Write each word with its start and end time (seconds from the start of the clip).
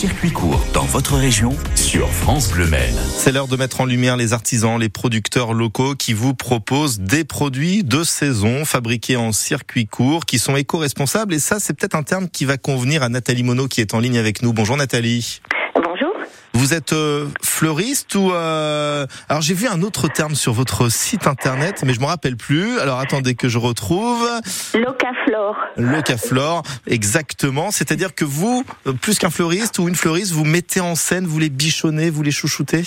circuit 0.00 0.32
court 0.32 0.64
dans 0.72 0.86
votre 0.86 1.14
région 1.14 1.54
sur 1.74 2.08
France 2.08 2.50
Bleu. 2.50 2.66
C'est 3.18 3.32
l'heure 3.32 3.48
de 3.48 3.56
mettre 3.56 3.82
en 3.82 3.84
lumière 3.84 4.16
les 4.16 4.32
artisans, 4.32 4.80
les 4.80 4.88
producteurs 4.88 5.52
locaux 5.52 5.94
qui 5.94 6.14
vous 6.14 6.32
proposent 6.32 7.00
des 7.00 7.22
produits 7.22 7.84
de 7.84 8.02
saison 8.02 8.64
fabriqués 8.64 9.16
en 9.16 9.32
circuit 9.32 9.86
court 9.86 10.24
qui 10.24 10.38
sont 10.38 10.56
éco-responsables. 10.56 11.34
Et 11.34 11.38
ça, 11.38 11.60
c'est 11.60 11.74
peut-être 11.74 11.96
un 11.96 12.02
terme 12.02 12.30
qui 12.30 12.46
va 12.46 12.56
convenir 12.56 13.02
à 13.02 13.10
Nathalie 13.10 13.42
Monod 13.42 13.68
qui 13.68 13.82
est 13.82 13.92
en 13.92 14.00
ligne 14.00 14.16
avec 14.16 14.40
nous. 14.40 14.54
Bonjour 14.54 14.78
Nathalie. 14.78 15.42
Vous 16.60 16.74
êtes 16.74 16.92
euh, 16.92 17.26
fleuriste 17.42 18.14
ou 18.16 18.32
euh... 18.32 19.06
alors 19.30 19.40
j'ai 19.40 19.54
vu 19.54 19.66
un 19.66 19.80
autre 19.80 20.08
terme 20.08 20.34
sur 20.34 20.52
votre 20.52 20.90
site 20.90 21.26
internet 21.26 21.82
mais 21.86 21.94
je 21.94 22.00
me 22.00 22.04
rappelle 22.04 22.36
plus. 22.36 22.78
Alors 22.80 22.98
attendez 22.98 23.34
que 23.34 23.48
je 23.48 23.56
retrouve. 23.56 24.28
Locaflore. 24.74 25.56
Locaflore, 25.78 26.62
exactement. 26.86 27.70
C'est-à-dire 27.70 28.14
que 28.14 28.26
vous, 28.26 28.62
euh, 28.86 28.92
plus 28.92 29.18
qu'un 29.18 29.30
fleuriste 29.30 29.78
ou 29.78 29.88
une 29.88 29.94
fleuriste, 29.94 30.32
vous 30.32 30.44
mettez 30.44 30.80
en 30.80 30.96
scène, 30.96 31.26
vous 31.26 31.38
les 31.38 31.48
bichonnez, 31.48 32.10
vous 32.10 32.22
les 32.22 32.30
chouchoutez? 32.30 32.84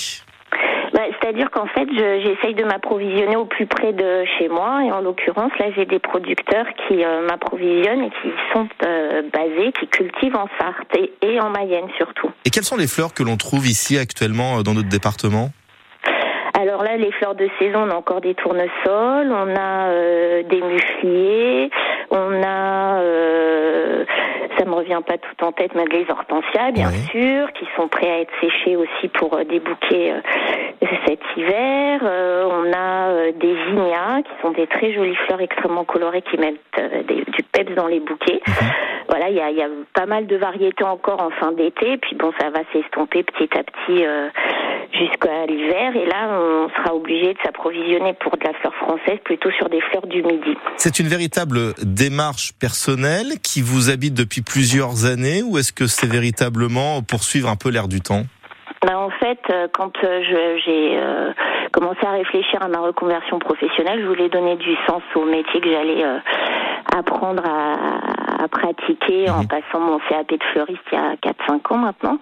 Bah, 0.93 1.01
C'est-à-dire 1.19 1.49
qu'en 1.49 1.65
fait, 1.65 1.87
je- 1.91 2.21
j'essaye 2.23 2.53
de 2.53 2.63
m'approvisionner 2.63 3.35
au 3.35 3.45
plus 3.45 3.65
près 3.65 3.93
de 3.93 4.23
chez 4.37 4.47
moi. 4.47 4.83
Et 4.85 4.91
en 4.91 5.01
l'occurrence, 5.01 5.51
là, 5.59 5.65
j'ai 5.75 5.85
des 5.85 5.99
producteurs 5.99 6.67
qui 6.87 7.03
euh, 7.03 7.25
m'approvisionnent 7.27 8.03
et 8.03 8.11
qui 8.21 8.29
sont 8.53 8.67
euh, 8.85 9.23
basés, 9.33 9.71
qui 9.79 9.87
cultivent 9.87 10.35
en 10.35 10.47
Sarthe 10.59 10.95
et, 10.95 11.11
et 11.25 11.39
en 11.41 11.49
Mayenne 11.49 11.87
surtout. 11.97 12.29
Et 12.45 12.49
quelles 12.51 12.63
sont 12.63 12.77
les 12.77 12.87
fleurs 12.87 13.13
que 13.13 13.23
l'on 13.23 13.37
trouve 13.37 13.65
ici 13.67 13.97
actuellement 13.97 14.59
euh, 14.59 14.61
dans 14.63 14.73
notre 14.75 14.89
département? 14.89 15.49
Alors 16.55 16.83
là, 16.83 16.95
les 16.97 17.11
fleurs 17.13 17.33
de 17.35 17.49
saison, 17.59 17.79
on 17.87 17.89
a 17.89 17.95
encore 17.95 18.21
des 18.21 18.35
tournesols, 18.35 19.31
on 19.31 19.55
a 19.55 19.87
euh, 19.87 20.43
des 20.43 20.61
mufliers, 20.61 21.71
on 22.11 22.43
a, 22.43 22.99
revient 24.83 25.01
pas 25.05 25.17
tout 25.17 25.43
en 25.45 25.51
tête, 25.51 25.71
mais 25.75 25.85
les 25.85 26.05
hortensias, 26.09 26.71
bien 26.71 26.89
sûr, 27.11 27.51
qui 27.53 27.65
sont 27.75 27.87
prêts 27.87 28.09
à 28.11 28.19
être 28.21 28.33
séchés 28.41 28.75
aussi 28.75 29.07
pour 29.09 29.33
euh, 29.35 29.43
des 29.43 29.59
bouquets 29.59 30.13
euh, 30.13 30.87
cet 31.07 31.19
hiver. 31.35 31.99
Euh, 32.03 32.47
on 32.49 32.71
a 32.73 33.31
des 33.31 33.55
zinnias, 33.67 34.21
qui 34.23 34.31
sont 34.41 34.51
des 34.51 34.67
très 34.67 34.93
jolies 34.93 35.15
fleurs 35.27 35.41
extrêmement 35.41 35.83
colorées 35.85 36.21
qui 36.23 36.37
mettent 36.37 36.59
des- 37.07 37.23
du 37.25 37.43
peps 37.51 37.73
dans 37.75 37.87
les 37.87 37.99
bouquets. 37.99 38.41
Voilà, 39.09 39.29
il 39.29 39.35
y 39.35 39.41
a, 39.41 39.49
il 39.51 39.57
y 39.57 39.61
a 39.61 39.67
pas 39.93 40.05
mal 40.05 40.27
de 40.27 40.35
variétés 40.37 40.83
encore 40.83 41.21
en 41.21 41.29
fin 41.31 41.51
d'été, 41.51 41.97
puis 41.97 42.15
bon, 42.15 42.31
ça 42.39 42.49
va 42.49 42.59
s'estomper 42.71 43.23
petit 43.23 43.49
à 43.57 43.63
petit 43.63 44.05
jusqu'à 44.93 45.45
l'hiver. 45.47 45.95
Et 45.95 46.05
là, 46.05 46.29
on 46.39 46.69
sera 46.69 46.95
obligé 46.95 47.33
de 47.33 47.39
s'approvisionner 47.43 48.13
pour 48.13 48.37
de 48.37 48.43
la 48.43 48.53
fleur 48.53 48.73
française 48.75 49.19
plutôt 49.23 49.51
sur 49.51 49.69
des 49.69 49.81
fleurs 49.81 50.07
du 50.07 50.23
midi. 50.23 50.55
C'est 50.77 50.99
une 50.99 51.07
véritable 51.07 51.73
démarche 51.83 52.53
personnelle 52.59 53.39
qui 53.43 53.61
vous 53.61 53.89
habite 53.89 54.13
depuis 54.13 54.41
plusieurs 54.41 55.05
années 55.05 55.41
ou 55.43 55.57
est-ce 55.57 55.73
que 55.73 55.87
c'est 55.87 56.07
véritablement 56.11 57.01
poursuivre 57.01 57.49
un 57.49 57.55
peu 57.55 57.69
l'air 57.69 57.87
du 57.87 58.01
temps? 58.01 58.23
Ben, 58.85 58.97
en 58.97 59.09
fait, 59.11 59.39
euh, 59.49 59.67
quand 59.73 59.93
euh, 60.03 60.21
j'ai 60.65 60.97
euh, 60.97 61.31
commencé 61.71 61.99
à 62.05 62.11
réfléchir 62.11 62.59
à 62.61 62.67
ma 62.67 62.79
reconversion 62.79 63.39
professionnelle, 63.39 64.01
je 64.01 64.07
voulais 64.07 64.27
donner 64.29 64.57
du 64.57 64.75
sens 64.87 65.01
au 65.15 65.23
métier 65.25 65.61
que 65.61 65.69
j'allais 65.71 66.03
euh, 66.03 66.17
apprendre 66.93 67.43
à, 67.45 68.43
à 68.43 68.47
pratiquer 68.49 69.29
en 69.29 69.39
Mhm. 69.43 69.47
passant 69.47 69.79
mon 69.79 69.99
CAP 70.09 70.29
de 70.31 70.37
fleuriste 70.51 70.81
il 70.91 70.95
y 70.95 71.01
a 71.01 71.15
4-5 71.15 71.73
ans 71.73 71.77
maintenant. 71.77 72.17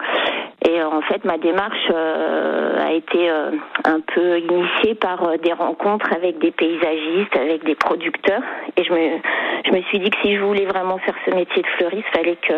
Et 0.64 0.80
euh, 0.80 0.88
en 0.88 1.02
fait, 1.02 1.24
ma 1.24 1.38
démarche 1.38 1.90
euh, 1.90 2.78
a 2.80 2.92
été 2.92 3.30
euh, 3.30 3.50
un 3.84 4.00
peu 4.00 4.38
initiée 4.38 4.94
par 4.94 5.22
euh, 5.24 5.36
des 5.38 5.52
rencontres 5.52 6.12
avec 6.14 6.38
des 6.38 6.52
paysagistes, 6.52 7.36
avec 7.36 7.64
des 7.64 7.74
producteurs. 7.74 8.42
Et 8.76 8.84
je 8.84 8.92
me, 8.92 9.18
je 9.66 9.72
me 9.72 9.82
suis 9.82 9.98
dit 9.98 10.10
que 10.10 10.18
si 10.22 10.36
je 10.36 10.42
voulais 10.42 10.66
vraiment 10.66 10.98
faire 10.98 11.16
ce 11.26 11.34
métier 11.34 11.62
de 11.62 11.68
fleuriste, 11.78 12.06
fallait 12.14 12.36
que 12.36 12.54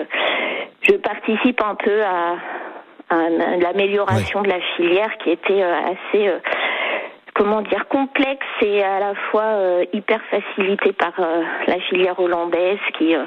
je 0.82 0.96
participe 0.96 1.62
un 1.62 1.76
peu 1.76 2.02
à, 2.02 2.36
à 3.08 3.28
l'amélioration 3.60 4.42
de 4.42 4.48
la 4.48 4.60
filière 4.76 5.16
qui 5.22 5.30
était 5.30 5.62
euh, 5.62 5.74
assez 5.74 6.28
euh, 6.28 6.38
comment 7.34 7.62
dire 7.62 7.86
complexe 7.88 8.46
et 8.62 8.82
à 8.82 9.00
la 9.00 9.14
fois 9.30 9.42
euh, 9.42 9.84
hyper 9.92 10.20
facilitée 10.30 10.92
par 10.92 11.12
euh, 11.18 11.42
la 11.66 11.80
filière 11.80 12.18
hollandaise 12.20 12.78
qui 12.96 13.14
euh, 13.14 13.24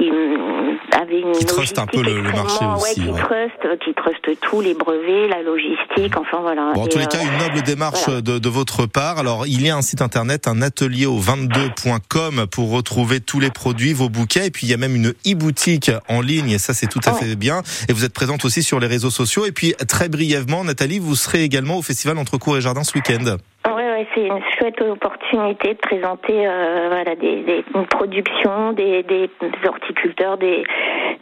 qui 0.00 0.10
hum, 0.10 0.78
avait 0.92 1.20
une 1.20 1.32
Qui 1.32 1.44
truste 1.44 1.78
un 1.78 1.86
peu 1.86 2.02
le- 2.02 2.20
le 2.22 2.32
marché 2.32 2.64
aussi, 2.64 2.82
ouais, 2.82 2.94
qui 2.94 3.10
ouais. 3.10 3.20
truste 3.20 3.64
euh, 3.66 3.76
qui 3.84 3.92
truste 3.94 4.40
tout 4.40 4.60
les 4.60 4.74
brevets 4.74 5.28
la 5.28 5.42
logistique 5.42 6.16
enfin 6.16 6.38
voilà 6.40 6.72
Bon, 6.74 6.82
en 6.82 6.86
Et, 6.86 6.88
tous 6.88 6.98
les 6.98 7.04
euh, 7.04 7.08
cas, 7.08 7.18
une 7.22 7.38
noble 7.38 7.62
démarche 7.62 8.04
voilà. 8.06 8.20
de, 8.22 8.38
de 8.38 8.48
votre 8.48 8.86
part. 8.86 9.18
Alors, 9.18 9.46
il 9.46 9.62
y 9.64 9.70
a 9.70 9.76
un 9.76 9.82
site 9.82 10.02
internet, 10.02 10.46
un 10.48 10.62
atelier 10.62 11.06
au 11.06 11.18
22.com 11.18 12.46
pour 12.50 12.70
retrouver 12.70 13.20
tous 13.20 13.40
les 13.40 13.50
produits, 13.50 13.92
vos 13.92 14.08
bouquets. 14.08 14.46
Et 14.46 14.50
puis, 14.50 14.66
il 14.66 14.70
y 14.70 14.74
a 14.74 14.76
même 14.76 14.94
une 14.96 15.12
e-boutique 15.26 15.90
en 16.08 16.20
ligne. 16.20 16.50
Et 16.50 16.58
ça, 16.58 16.74
c'est 16.74 16.86
tout 16.86 17.00
à 17.06 17.12
Ouais. 17.12 17.20
fait 17.20 17.36
bien. 17.36 17.62
Et 17.88 17.92
vous 17.92 18.04
êtes 18.04 18.12
présente 18.14 18.44
aussi 18.44 18.62
sur 18.62 18.80
les 18.80 18.86
réseaux 18.86 19.10
sociaux. 19.10 19.46
Et 19.46 19.52
puis, 19.52 19.74
très 19.88 20.08
brièvement, 20.08 20.64
Nathalie, 20.64 20.98
vous 20.98 21.14
serez 21.16 21.42
également 21.44 21.76
au 21.78 21.82
festival 21.82 22.18
Entre 22.18 22.36
Cours 22.38 22.56
et 22.56 22.60
Jardin 22.60 22.84
ce 22.84 22.94
week-end. 22.94 23.36
Ouais, 24.00 24.06
c'est 24.14 24.26
une 24.26 24.42
chouette 24.58 24.80
opportunité 24.80 25.74
de 25.74 25.78
présenter 25.78 26.46
euh, 26.46 26.88
voilà, 26.88 27.14
des, 27.16 27.42
des, 27.42 27.64
une 27.74 27.86
production, 27.86 28.72
des, 28.72 29.02
des 29.02 29.28
horticulteurs, 29.66 30.38
des, 30.38 30.64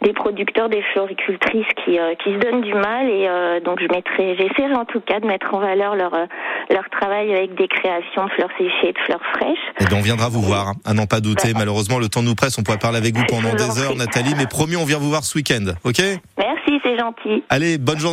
des 0.01 0.13
producteurs, 0.13 0.69
des 0.69 0.81
floricultrices 0.93 1.67
qui, 1.83 1.99
euh, 1.99 2.15
qui 2.23 2.31
se 2.31 2.37
donnent 2.37 2.61
du 2.61 2.73
mal. 2.73 3.09
Et 3.09 3.27
euh, 3.27 3.59
donc, 3.59 3.81
je 3.81 3.87
mettrai, 3.93 4.37
j'essaierai 4.37 4.75
en 4.75 4.85
tout 4.85 5.01
cas 5.01 5.19
de 5.19 5.27
mettre 5.27 5.53
en 5.53 5.59
valeur 5.59 5.95
leur, 5.95 6.11
leur 6.69 6.89
travail 6.89 7.33
avec 7.33 7.55
des 7.55 7.67
créations 7.67 8.25
de 8.25 8.31
fleurs 8.31 8.51
séchées 8.57 8.89
et 8.89 8.93
de 8.93 8.99
fleurs 8.99 9.23
fraîches. 9.33 9.57
Et 9.81 9.85
bien, 9.85 9.97
on 9.97 10.01
viendra 10.01 10.29
vous 10.29 10.41
voir, 10.41 10.69
hein, 10.69 10.73
à 10.85 10.93
n'en 10.93 11.05
pas 11.05 11.19
douter. 11.19 11.51
Bah. 11.51 11.59
Malheureusement, 11.59 11.99
le 11.99 12.07
temps 12.07 12.23
nous 12.23 12.35
presse. 12.35 12.57
On 12.57 12.63
pourrait 12.63 12.77
parler 12.77 12.99
avec 12.99 13.13
vous 13.13 13.25
pendant 13.27 13.53
des 13.55 13.81
heures. 13.81 13.95
Nathalie. 13.97 14.35
Mais 14.37 14.47
promis, 14.47 14.77
on 14.77 14.85
vient 14.85 14.99
vous 14.99 15.09
voir 15.09 15.25
ce 15.25 15.37
week-end. 15.37 15.65
OK? 15.83 15.99
Merci, 16.37 16.79
c'est 16.81 16.97
gentil. 16.97 17.43
Allez, 17.49 17.77
bonne 17.77 17.99
journée. 17.99 18.07